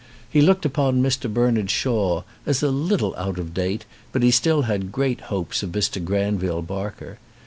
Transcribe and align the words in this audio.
He 0.27 0.41
looked 0.41 0.65
upon 0.65 1.03
Mr. 1.03 1.31
Bernard 1.31 1.69
Shaw 1.69 2.23
as 2.47 2.63
a 2.63 2.71
little 2.71 3.15
out 3.17 3.37
of 3.37 3.53
date, 3.53 3.85
but 4.11 4.23
he 4.23 4.29
had 4.29 4.33
still 4.33 4.63
great 4.63 5.21
hopes 5.21 5.61
of 5.61 5.73
Mr. 5.73 6.03
Gran 6.03 6.39
ville 6.39 6.63
Barker. 6.63 7.19